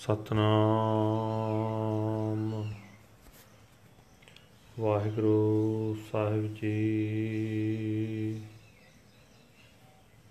ਸਤਨਾਮ। 0.00 2.72
ਵਾਹਿਗੁਰੂ 4.80 5.96
ਸਾਹਿਬ 6.12 6.54
ਜੀ। 6.54 8.40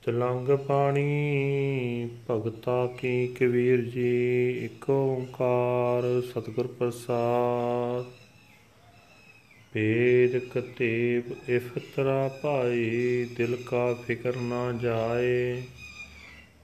ਤਲੰਗ 0.04 0.48
ਪਾਣੀ, 0.48 2.10
ਭਗਤਾ 2.30 2.88
ਕੀ 2.88 3.28
ਕਬੀਰ 3.28 3.82
ਜੀ, 3.82 4.66
ਇੱਕ 4.66 4.90
ਓੰਕਾਰ 4.90 6.22
ਸਤਿਗੁਰ 6.22 6.68
ਪ੍ਰਸਾਦ। 6.68 8.06
ਭੇਦ 9.74 10.38
ਕਤੇਬ, 10.38 11.50
ਇਫਤਰਾ 11.50 12.40
ਭਾਈ, 12.44 13.28
ਦਿਲ 13.38 13.58
ਕਾ 13.66 13.94
ਫਿਕਰ 13.94 14.36
ਨਾ 14.36 14.72
ਜਾਏ। 14.72 15.64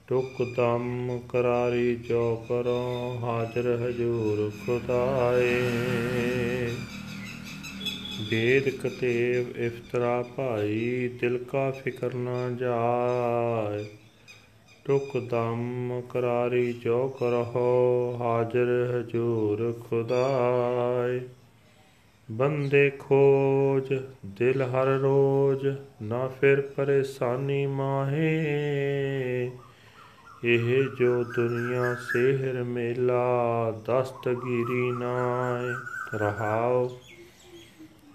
ਟੁਕ 0.08 0.54
ਦਮ 0.56 1.20
ਕਰਾਰੀ 1.28 1.96
ਜੋ 1.96 2.44
ਕਰੋ 2.48 3.18
ਹਾਜ਼ਰ 3.22 3.78
ਹਜੂਰ 3.82 4.50
ਖੁਦਾਏ। 4.66 5.60
ਵੇਦ 8.30 8.68
ਕਤੇਵ 8.68 9.60
ਇਫਤਰਾ 9.60 10.24
ਭਾਈ 10.36 11.08
ਦਿਲ 11.20 11.38
ਕਾ 11.38 11.70
ਫਿਕਰ 11.70 12.14
ਨਾ 12.14 12.50
ਜਾਏ। 12.50 13.84
ਟੁਕ 14.84 15.18
ਦਮ 15.30 16.02
ਕਰਾਰੀ 16.10 16.72
ਜੋ 16.72 17.08
ਕਰੋ 17.08 18.18
ਹਾਜ਼ਰ 18.20 19.00
ਹਜੂਰ 19.00 19.80
ਖੁਦਾਏ। 19.90 21.20
ਬੰਦੇ 22.30 22.90
ਖੋਜ, 22.98 24.02
ਦਿਲ 24.26 24.62
ਹਰ 24.62 24.86
ਰੋਜ, 24.86 25.74
ਨਾ 26.02 26.28
ਫਿਰ 26.28 26.60
ਪਰੇਸ਼ਾਨੀ 26.60 27.66
ਮਾਹੇ। 27.66 29.50
ਇਹ 30.44 30.96
ਜੋ 30.98 31.24
ਦੁਨੀਆ 31.24 31.94
ਸੇਹਰ 31.94 32.62
ਮੇਲਾ 32.62 33.70
ਦਸਤਗੀਰੀ 33.86 34.90
ਨਾਏ 34.90 35.74
ਰਹਾਉ 36.18 36.88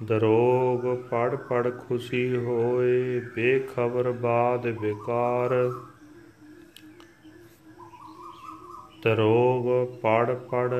ਦਰੋਗ 0.04 0.98
ਪੜ 1.10 1.36
ਪੜ 1.36 1.72
ਖੁਸ਼ੀ 1.80 2.38
ਹੋਏ, 2.38 3.20
ਬੇਖਬਰ 3.36 4.12
ਬਾਦ 4.12 4.68
ਵਿਕਾਰ 4.68 5.56
ਦਰੋਗ 9.04 9.88
ਪੜ 10.02 10.34
ਪੜ 10.34 10.72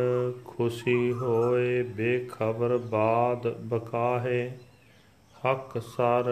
ਖੁਸ਼ੀ 0.46 1.14
ਹੋਏ, 1.14 1.84
ਬੇਖਬਰ 1.84 2.78
ਬਾਦ 2.78 3.48
ਬਕਾਹੇ 3.48 4.52
ਹਕ 5.46 5.82
ਸਰ, 5.82 6.24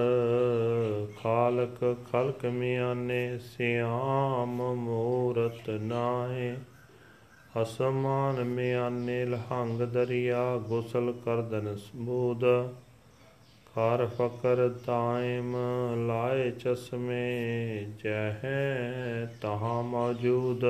ਖਾਲਕ 1.23 1.95
ਖਲਕ 2.11 2.45
ਮਿਆਨੇ, 2.45 3.39
ਸਿਆਮ 3.39 4.75
ਮੂਰਤ 4.75 5.69
ਨਾਹੇ। 5.69 6.57
ਅਸਮਾਨ 7.61 8.43
ਮਿਆਨੇ, 8.43 9.25
ਲਹੰਗ 9.25 9.81
ਦਰਿਆ, 9.81 10.57
ਗੁਸਲ 10.57 11.13
ਕਰਦਨ 11.25 11.75
ਸਮੂਦ 11.75 12.45
ਕਰ 13.75 14.05
ਫਕਰ 14.05 14.69
ਤਾਇਮ 14.85 15.55
ਲਾਏ 16.07 16.51
ਚਸ਼ਮੇ, 16.51 17.79
ਜਹ 18.03 18.47
ਤਹਾਂ 19.41 19.83
ਮੌਜੂਦ। 19.83 20.65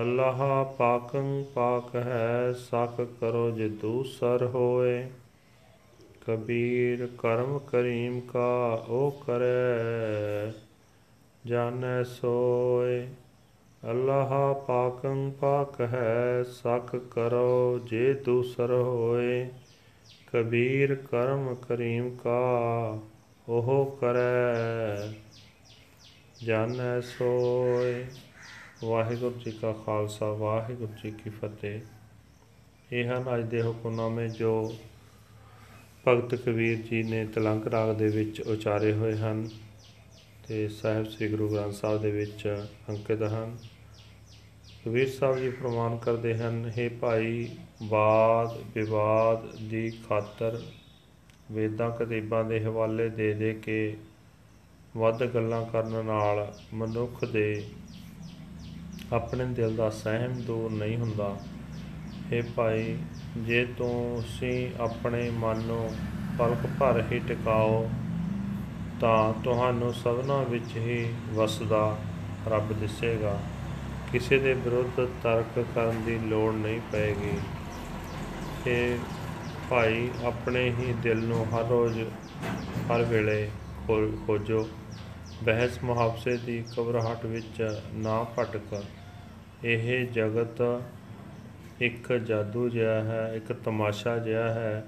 ਅੱਲਾਹ 0.00 0.64
ਪਾਕੰ 0.64 1.44
ਪਾਕ 1.54 1.96
ਹੈ 1.96 2.52
ਸਕ 2.52 3.08
ਕਰੋ 3.20 3.50
ਜੇ 3.50 3.68
ਦੂਸਰ 3.68 4.50
ਹੋਏ। 4.54 5.08
ਕਬੀਰ 6.28 7.08
ਕਰਮ 7.18 7.58
ਕਰੀਮ 7.58 8.20
ਕਾ 8.20 8.84
ਉਹ 8.88 9.22
ਕਰੈ, 9.26 10.52
ਜਾਣੈ 11.46 12.02
ਸੋਏ। 12.02 13.06
ਅੱਲਾਹ 13.90 14.54
ਪਾਕੰ 14.54 15.30
ਪਾਕ 15.30 15.80
ਹੈ 15.80 16.42
ਸਕ 16.42 16.96
ਕਰੋ 16.96 17.78
ਜੇ 17.78 18.12
ਦੂਸਰ 18.14 18.72
ਹੋਏ। 18.72 19.48
ਕਬੀਰ 20.32 20.94
ਕਰਮ 20.94 21.54
ਕਰੀਮ 21.54 22.10
ਕਾ 22.16 22.98
ਉਹ 23.48 23.98
ਕਰੈ, 24.00 25.12
ਜਾਣੈ 26.44 27.00
ਸੋਏ। 27.00 28.04
ਵਾਹਿਗੁਰੂ 28.84 29.40
ਜੀ 29.44 29.50
ਕਾ 29.50 29.72
ਖਾਲਸਾ, 29.86 30.32
ਵਾਹਿਗੁਰੂ 30.32 30.92
ਜੀ 31.04 31.10
ਕੀ 31.10 31.30
ਫਤਿਹ। 31.30 31.80
ਇਹ 32.92 33.04
ਹਨ 33.04 33.24
ਅੱਜ 33.34 33.44
ਦੇ 33.44 33.62
ਹੁਕਮਨਾਮੇ 33.62 34.28
ਜੋ 34.28 34.74
ਭਗਤ 36.08 36.34
ਕਬੀਰ 36.34 36.76
ਜੀ 36.82 37.02
ਨੇ 37.02 37.24
ਤਲੰਕ 37.26 37.66
ਰਾਗ 37.66 37.90
ਦੇ 37.96 38.06
ਵਿੱਚ 38.08 38.40
ਉਚਾਰੇ 38.40 38.92
ਹੋਏ 38.92 39.16
ਹਨ 39.16 39.48
ਤੇ 40.48 40.68
ਸਾਹਿਬ 40.68 41.06
ਸ੍ਰੀ 41.06 41.28
ਗੁਰੂ 41.28 41.48
ਗ੍ਰੰਥ 41.48 41.72
ਸਾਹਿਬ 41.72 42.00
ਦੇ 42.02 42.10
ਵਿੱਚ 42.10 42.46
ਅੰਕਿਤ 42.90 43.22
ਹਨ। 43.22 43.56
ਕਬੀਰ 44.84 45.08
ਸਾਹਿਬ 45.08 45.38
ਜੀ 45.38 45.50
ਫਰਮਾਨ 45.50 45.96
ਕਰਦੇ 45.96 46.34
ਹਨ 46.38 46.72
हे 46.78 46.88
ਭਾਈ 47.00 47.48
ਬਾਦ 47.82 48.56
ਵਿਵਾਦ 48.74 49.46
ਦੀ 49.70 49.90
ਖਾਤਰ 50.08 50.60
ਵੇਦਾਂ 51.50 51.90
ਕਤੀਬਾਂ 51.90 52.44
ਦੇ 52.44 52.60
ਹਵਾਲੇ 52.60 53.08
ਦੇ 53.08 53.32
ਦੇ 53.34 53.52
ਕੇ 53.54 53.96
ਵੱਧ 54.96 55.24
ਗੱਲਾਂ 55.24 55.64
ਕਰਨ 55.66 56.04
ਨਾਲ 56.04 56.46
ਮਨੁੱਖ 56.74 57.24
ਦੇ 57.24 57.64
ਆਪਣੇ 59.12 59.44
ਦਿਲ 59.44 59.76
ਦਾ 59.76 59.90
ਸਹਿਮ 59.90 60.40
ਦੂਰ 60.42 60.70
ਨਹੀਂ 60.70 60.96
ਹੁੰਦਾ। 60.96 61.36
हे 62.32 62.44
ਭਾਈ, 62.56 62.98
ਜੇ 63.36 63.64
ਤੁਸੀਂ 63.64 64.70
ਆਪਣੇ 64.80 65.30
ਮਨ 65.30 65.58
ਨੂੰ 65.58 65.94
ਪਲਕ 66.38 66.68
ਭਰ 66.80 67.04
ਹੀ 67.12 67.18
ਟਿਕਾਓ, 67.18 67.90
ਤਾਂ 69.00 69.42
ਤੁਹਾਨੂੰ 69.42 69.94
ਸਭਨਾ 69.94 70.42
ਵਿੱਚ 70.42 70.76
ਹੀ 70.76 71.14
ਵਸਦਾ 71.34 71.98
ਰੱਬ 72.48 72.72
ਦਿਸੇਗਾ। 72.72 73.40
ਕਿਸੇ 74.12 74.38
ਦੇ 74.38 74.54
ਵਿਰੁੱਧ 74.54 75.08
ਤਰਕ 75.22 75.64
ਕਰਨ 75.74 76.02
ਦੀ 76.06 76.18
ਲੋੜ 76.18 76.54
ਨਹੀਂ 76.54 76.80
ਪਏਗੀ। 76.92 77.38
ਕਿ 78.64 78.98
ਭਾਈ, 79.70 80.10
ਆਪਣੇ 80.24 80.70
ਹੀ 80.70 80.94
ਦਿਲ 81.02 81.18
ਨੂੰ 81.18 81.46
ਹਰ 81.46 81.64
ਰੋਜ਼, 81.64 82.02
ਹਰ 82.92 83.02
ਵੇਲੇ 83.02 83.50
ਖੋਜੋ। 84.26 84.68
ਬਹਿਸ 85.42 85.84
ਮੁਹਾਵਸੇ 85.84 86.36
ਦੀ 86.36 86.64
ਕਬਰਹਟ 86.76 87.26
ਵਿੱਚ 87.26 87.80
ਨਾ 87.94 88.26
ਭਟਕ। 88.38 88.84
ਇਹ 89.64 90.06
ਜਗਤ 90.06 90.82
ਇੱਕ 91.80 92.12
ਜਾਦੂ 92.12 92.68
ਜਿਹਾ 92.68 93.02
ਹੈ, 93.04 93.32
ਇੱਕ 93.36 93.52
ਤਮਾਸ਼ਾ 93.52 94.18
ਜਿਹਾ 94.18 94.54
ਹੈ। 94.54 94.84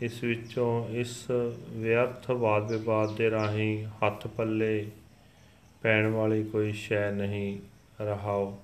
ਇਸ 0.00 0.24
ਵਿੱਚੋਂ 0.24 0.88
ਇਸ 0.88 1.26
ਵਿਅਰਥ 1.70 2.30
ਵਾਦ 2.30 2.72
ਵਿਵਾਦ 2.72 3.16
ਦੇ 3.16 3.30
ਰਾਹੀਂ 3.30 3.84
ਹੱਥ 3.84 4.26
ਪੱਲੇ 4.26 4.86
ਪੈਣ 5.82 6.06
ਵਾਲੀ 6.06 6.44
ਕੋਈ 6.44 6.72
ਸ਼ੈ 6.72 7.10
ਨਹੀਂ 7.10 7.58
ਰਹਾਓ। 8.00 8.58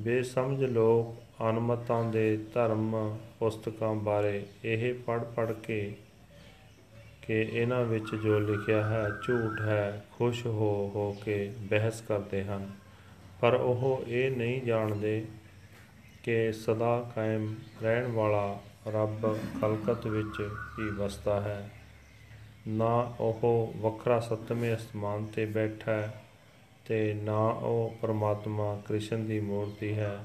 ਬੇਸਮਝ 0.00 0.64
ਲੋਕ 0.64 1.22
ਅਨਮਤਾਂ 1.50 2.04
ਦੇ 2.04 2.36
ਧਰਮ 2.54 3.16
ਪੁਸਤਕਾਂ 3.38 3.94
ਬਾਰੇ 3.94 4.42
ਇਹ 4.64 4.94
ਪੜ 4.94 5.20
ਪੜ 5.20 5.52
ਕੇ, 5.52 5.92
ਕਿ 7.22 7.34
ਇਹਨਾਂ 7.34 7.84
ਵਿੱਚ 7.84 8.14
ਜੋ 8.14 8.38
ਲਿਖਿਆ 8.38 8.86
ਹੈ, 8.86 9.10
ਝੂਠ 9.26 9.60
ਹੈ, 9.60 10.04
ਖੁਸ਼ 10.18 10.46
ਹੋ 10.46 10.92
ਹੋ 10.94 11.16
ਕੇ 11.24 11.52
ਬਹਿਸ 11.60 12.00
ਕਰਦੇ 12.00 12.44
ਹਨ। 12.44 12.70
ਪਰ 13.40 13.54
ਉਹ 13.54 14.04
ਇਹ 14.06 14.30
ਨਹੀਂ 14.36 14.62
ਜਾਣਦੇ 14.62 15.24
ਕਿ 16.22 16.52
ਸਦਾ 16.52 17.10
ਕਾਇਮ 17.14 17.54
ਰਹਿਣ 17.82 18.06
ਵਾਲਾ 18.06 18.60
ਰੱਬ 18.88 19.34
ਖਲਕਤ 19.60 20.06
ਵਿੱਚ 20.06 20.40
ਹੀ 20.78 20.84
ਵਸਦਾ 20.84 21.40
ਹੈ। 21.40 21.70
ਨਾ 22.68 23.14
ਉਹ 23.20 23.74
ਵੱਖਰਾ 23.76 24.20
ਸਤਵੇਂ 24.20 24.76
ਅਸਮਾਨ 24.76 25.24
ਤੇ 25.24 25.46
ਬੈਠਾ 25.46 25.92
ਹੈ 25.92 26.24
ਤੇ 26.86 27.14
ਨਾ 27.14 27.38
ਉਹ 27.48 27.96
ਪਰਮਾਤਮਾ 28.02 28.82
ਕ੍ਰਿਸ਼ਨ 28.88 29.26
ਦੀ 29.26 29.40
ਮੂਰਤੀ 29.40 29.98
ਹੈ। 29.98 30.24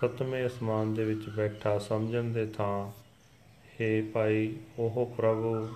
ਸਤਵੇਂ 0.00 0.46
ਅਸਮਾਨ 0.46 0.94
ਦੇ 0.94 1.04
ਵਿੱਚ 1.04 1.28
ਬੈਠਾ 1.28 1.78
ਸਮਝਣ 1.78 2.24
ਦੇ 2.24 2.46
ਥਾਂ, 2.46 2.90
ਹੈ 3.80 4.02
ਭਾਈ, 4.02 4.56
ਉਹ 4.78 5.14
ਪ੍ਰਭੂ, 5.16 5.68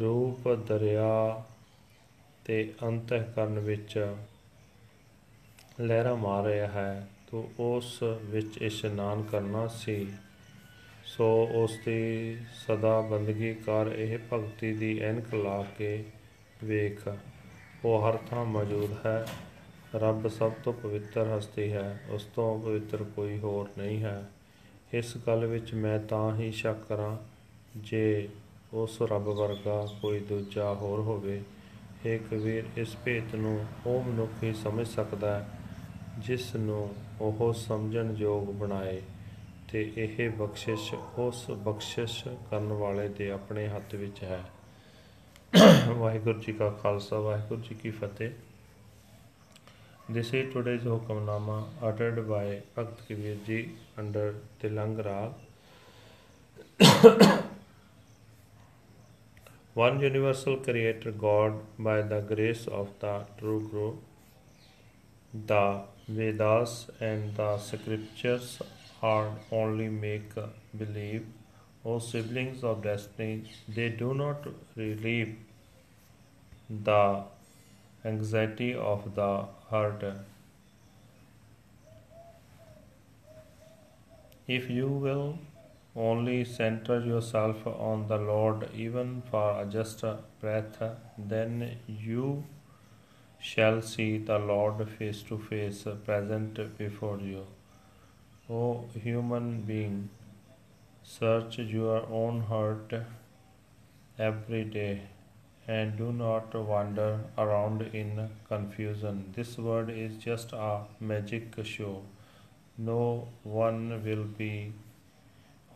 ਰੂਪ 0.00 0.48
ਦਰਿਆ 0.48 1.42
ਤੇ 2.44 2.74
ਅੰਤঃਕਰਨ 2.82 3.58
ਵਿੱਚ 3.58 4.14
ਲਹਿਰਾ 5.80 6.14
ਮਾਰ 6.14 6.44
ਰਿਹਾ 6.44 6.68
ਹੈ। 6.68 7.08
ਤੋ 7.34 7.50
ਉਸ 7.58 8.02
ਵਿੱਚ 8.02 8.56
ਇਸ਼ਨਾਨ 8.62 9.22
ਕਰਨਾ 9.22 9.66
ਸੀ। 9.66 10.08
ਸੋ 11.04 11.48
ਉਸ 11.54 11.78
ਦੀ 11.86 12.36
ਸਦਾ 12.66 13.00
ਬੰਦਗੀ 13.00 13.54
ਕਰ 13.54 13.86
ਇਹ 13.86 14.18
ਭਗਤੀ 14.32 14.72
ਦੀ 14.72 15.00
ਐਨਕ 15.00 15.34
ਲਾ 15.34 15.64
ਕੇ 15.78 16.04
ਵੇਖ। 16.64 17.08
ਉਹ 17.84 18.08
ਹਰ 18.08 18.18
ਥਾਂ 18.30 18.44
ਮੌਜੂਦ 18.44 19.06
ਹੈ। 19.06 19.26
ਰੱਬ 19.94 20.28
ਸਭ 20.28 20.52
ਤੋਂ 20.64 20.72
ਪਵਿੱਤਰ 20.72 21.38
ਹਸਤੀ 21.38 21.72
ਹੈ। 21.72 22.00
ਉਸ 22.08 22.24
ਤੋਂ 22.24 22.62
ਪਵਿੱਤਰ 22.62 23.04
ਕੋਈ 23.04 23.38
ਹੋਰ 23.38 23.68
ਨਹੀਂ 23.78 24.02
ਹੈ। 24.02 24.30
ਇਸ 24.92 25.16
ਗੱਲ 25.26 25.46
ਵਿੱਚ 25.46 25.74
ਮੈਂ 25.74 25.98
ਤਾਂ 25.98 26.36
ਹੀ 26.36 26.52
ਸ਼ੱਕ 26.52 26.78
ਕਰਾਂ 26.88 27.16
ਜੇ 27.76 28.28
ਉਸ 28.72 29.02
ਰੱਬ 29.02 29.24
ਵਰਗਾ 29.24 29.86
ਕੋਈ 30.02 30.20
ਦੂਜਾ 30.20 30.74
ਹੋਰ 30.74 31.00
ਹੋਵੇ। 31.00 31.42
ਇਹ 32.06 32.18
ਕਬੀਰ 32.30 32.64
ਇਸ 32.76 32.96
ਭੇਤ 33.04 33.34
ਨੂੰ 33.34 33.66
ਉਹ 33.86 34.02
ਮਨੁੱਖ 34.02 34.44
ਹੀ 34.44 34.52
ਸਮਝ 34.52 34.86
ਸਕਦਾ 34.86 35.40
ਹੈ 35.40 35.63
ਜਿਸ 36.18 36.54
ਨੂੰ 36.56 36.88
ਉਹ 37.20 37.52
ਸਮਝਣ 37.52 38.14
ਯੋਗ 38.18 38.50
ਬਣਾਏ 38.58 39.00
ਤੇ 39.72 39.90
ਇਹ 39.96 40.28
ਬਖਸ਼ਿਸ਼ 40.30 40.92
ਉਸ 41.18 41.44
ਬਖਸ਼ਿਸ਼ 41.64 42.22
ਕਰਨ 42.50 42.72
ਵਾਲੇ 42.72 43.08
ਦੇ 43.08 43.30
ਆਪਣੇ 43.30 43.68
ਹੱਥ 43.68 43.94
ਵਿੱਚ 43.94 44.22
ਹੈ 44.24 44.44
ਵਾਹਿਗੁਰੂ 45.52 46.40
ਜੀ 46.40 46.52
ਕਾ 46.52 46.70
ਖਾਲਸਾ 46.82 47.20
ਵਾਹਿਗੁਰੂ 47.20 47.60
ਜੀ 47.60 47.74
ਕੀ 47.74 47.90
ਫਤਿਹ 47.90 48.30
This 50.06 50.34
is 50.34 50.52
today's 50.52 50.82
Hukamnama 50.82 51.64
uttered 51.80 52.28
by 52.28 52.60
Bhakt 52.76 52.98
Kabir 53.08 53.36
Ji 53.46 53.70
under 53.96 54.34
Tilang 54.60 55.02
Rag. 55.02 55.32
One 59.74 60.00
universal 60.00 60.58
creator 60.58 61.10
God 61.10 61.54
by 61.78 62.02
the 62.02 62.20
grace 62.22 62.66
of 62.68 62.90
the 63.00 63.24
true 63.38 63.66
Guru. 63.66 63.96
The 65.46 65.84
Vedas 66.06 66.90
and 67.00 67.34
the 67.34 67.56
scriptures 67.58 68.60
are 69.02 69.30
only 69.50 69.88
make 69.88 70.34
believe. 70.76 71.26
O 71.84 71.98
siblings 71.98 72.62
of 72.64 72.82
destiny, 72.82 73.44
they 73.68 73.88
do 73.88 74.12
not 74.14 74.46
relieve 74.76 75.36
the 76.68 77.22
anxiety 78.04 78.74
of 78.74 79.14
the 79.14 79.44
heart. 79.70 80.04
If 84.46 84.68
you 84.68 84.88
will 84.88 85.38
only 85.96 86.44
center 86.44 87.00
yourself 87.00 87.66
on 87.66 88.08
the 88.08 88.18
Lord 88.18 88.68
even 88.74 89.22
for 89.30 89.62
a 89.62 89.64
just 89.64 90.04
breath, 90.40 90.82
then 91.16 91.76
you 91.86 92.44
shall 93.48 93.80
see 93.82 94.10
the 94.28 94.38
Lord 94.50 94.78
face 94.98 95.20
to 95.30 95.36
face 95.48 95.80
present 96.04 96.60
before 96.78 97.18
you. 97.30 97.42
O 98.58 98.60
human 99.06 99.48
being, 99.70 100.08
search 101.02 101.58
your 101.58 101.98
own 102.20 102.40
heart 102.52 102.94
every 104.18 104.64
day 104.76 105.02
and 105.66 105.96
do 105.98 106.08
not 106.12 106.54
wander 106.70 107.10
around 107.36 107.82
in 108.00 108.30
confusion. 108.48 109.20
This 109.36 109.52
word 109.58 109.90
is 109.90 110.16
just 110.24 110.54
a 110.54 110.72
magic 111.12 111.60
show. 111.64 111.92
No 112.78 113.28
one 113.42 114.02
will 114.08 114.24
be 114.24 114.72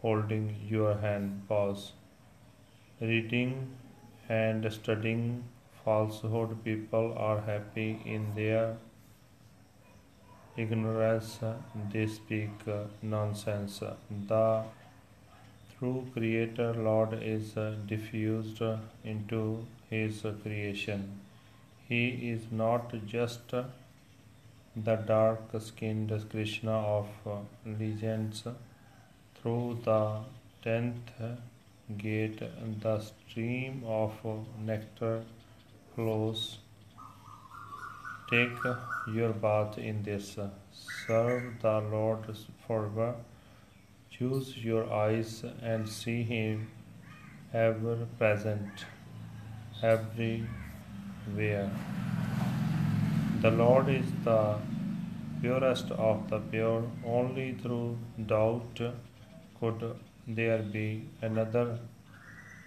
holding 0.00 0.56
your 0.67 0.97
hand. 1.06 1.44
Pause. 1.49 1.93
Reading 3.00 3.55
and 4.29 4.73
studying 4.73 5.44
falsehood 5.88 6.50
people 6.64 7.14
are 7.26 7.40
happy 7.40 7.90
in 8.14 8.25
their 8.38 8.76
ignorance. 10.64 11.38
They 11.93 12.06
speak 12.06 12.50
uh, 12.67 12.81
nonsense. 13.00 13.81
The 14.32 14.64
true 15.79 16.06
Creator 16.12 16.75
Lord 16.88 17.14
is 17.23 17.56
uh, 17.56 17.76
diffused 17.87 18.61
into 19.02 19.64
his 19.88 20.20
creation. 20.43 21.08
He 21.88 22.05
is 22.32 22.43
not 22.50 22.93
just 23.06 23.55
the 24.88 24.96
dark 25.12 25.56
skinned 25.70 26.12
Krishna 26.31 26.76
of 26.99 27.08
uh, 27.26 27.38
legends. 27.81 28.44
Through 29.41 29.79
the 29.84 30.02
tenth 30.62 31.11
gate, 31.96 32.43
the 32.82 33.00
stream 33.00 33.82
of 33.87 34.12
nectar 34.70 35.23
flows. 35.98 36.42
Take 38.30 38.58
your 39.12 39.30
bath 39.44 39.78
in 39.78 40.02
this. 40.08 40.26
Serve 41.06 41.46
the 41.62 41.72
Lord 41.94 42.26
forever. 42.66 43.08
Choose 44.16 44.50
your 44.66 44.84
eyes 44.98 45.32
and 45.70 45.88
see 45.88 46.22
Him 46.22 46.68
ever 47.52 47.96
present 48.20 48.84
everywhere. 49.82 51.66
The 53.42 53.50
Lord 53.62 53.88
is 53.88 54.06
the 54.22 54.40
purest 55.40 55.90
of 55.90 56.30
the 56.30 56.40
pure. 56.54 56.84
Only 57.18 57.48
through 57.64 57.98
doubt 58.26 58.80
could 59.58 59.84
there 60.28 60.62
be 60.78 60.88
another. 61.22 61.66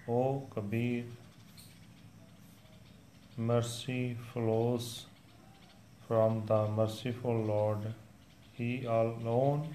O 0.06 0.22
Kabir, 0.54 1.04
mercy 3.36 4.16
flows 4.32 5.06
from 6.08 6.44
the 6.46 6.68
merciful 6.68 7.42
Lord. 7.44 7.94
He 8.52 8.84
alone 8.84 9.68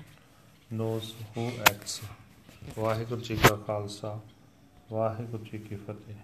knows 0.71 1.13
who 1.35 1.47
acts. 1.65 1.99
Waheguru 2.77 3.21
ji 3.21 3.35
ਕਾ 3.35 3.55
ਖਾਲਸਾ 3.55 4.19
ਵਾਹਿਗੁਰੂ 4.91 5.43
ਜੀ 5.43 5.57
ਕੀ 5.57 5.75
ਫਤਿਹ 5.75 6.15